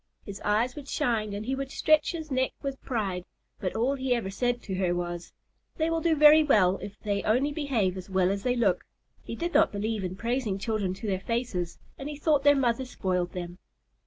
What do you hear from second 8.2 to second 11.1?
as they look." He did not believe in praising children to